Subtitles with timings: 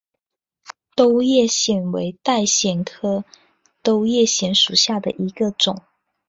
[0.95, 3.23] 兜叶藓为带藓科
[3.83, 5.79] 兜叶藓属下的一个种。